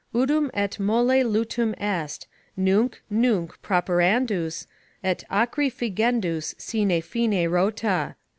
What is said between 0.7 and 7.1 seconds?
molle lutum est; nunc, nunc properandus, et acri Fingendus sine